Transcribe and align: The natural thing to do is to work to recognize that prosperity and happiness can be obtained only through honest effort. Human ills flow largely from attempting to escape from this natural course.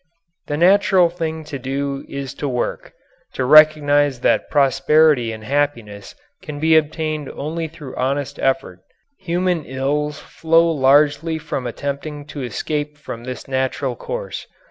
The 0.47 0.57
natural 0.57 1.09
thing 1.09 1.43
to 1.43 1.59
do 1.59 2.05
is 2.09 2.33
to 2.41 2.47
work 2.49 2.93
to 3.33 3.45
recognize 3.45 4.21
that 4.21 4.49
prosperity 4.49 5.31
and 5.31 5.43
happiness 5.43 6.15
can 6.41 6.59
be 6.59 6.75
obtained 6.75 7.29
only 7.29 7.67
through 7.67 7.95
honest 7.95 8.39
effort. 8.39 8.79
Human 9.19 9.63
ills 9.63 10.17
flow 10.17 10.71
largely 10.71 11.37
from 11.37 11.67
attempting 11.67 12.25
to 12.33 12.41
escape 12.41 12.97
from 12.97 13.25
this 13.25 13.47
natural 13.47 13.95
course. 13.95 14.47